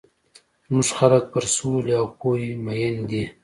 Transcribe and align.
زموږ 0.67 0.87
خلک 0.99 1.23
پر 1.33 1.43
سولي 1.55 1.93
او 1.99 2.05
پوهي 2.19 2.49
مۀين 2.65 2.95
دي. 3.09 3.23